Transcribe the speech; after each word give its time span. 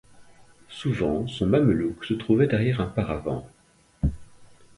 Souvent, 0.69 1.27
son 1.27 1.45
mamelouck 1.45 2.03
se 2.05 2.15
trouvait 2.15 2.47
derrière 2.47 2.81
un 2.81 2.87
paravent. 2.87 3.47